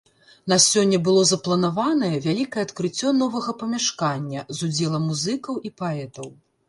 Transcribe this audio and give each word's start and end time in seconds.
На 0.51 0.55
сёння 0.67 0.97
было 1.07 1.21
запланаванае 1.31 2.09
вялікае 2.25 2.63
адкрыццё 2.67 3.13
новага 3.21 3.55
памяшкання 3.63 4.47
з 4.55 4.71
ўдзелам 4.71 5.03
музыкаў 5.11 5.55
і 5.71 5.77
паэтаў. 5.85 6.27